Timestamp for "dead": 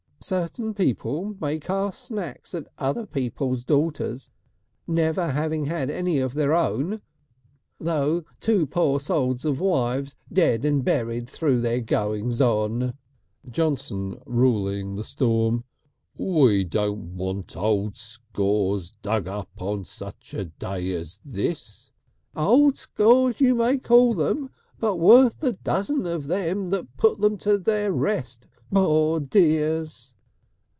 10.31-10.63